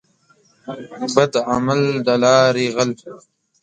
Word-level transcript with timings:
بد 1.13 1.33
عمل 1.49 1.81
دلاري 2.07 2.67
غل. 2.75 2.91